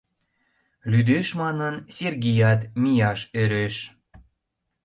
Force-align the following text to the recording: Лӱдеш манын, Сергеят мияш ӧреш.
Лӱдеш 0.91 1.27
манын, 1.41 1.75
Сергеят 1.97 2.61
мияш 2.81 3.19
ӧреш. 3.41 3.75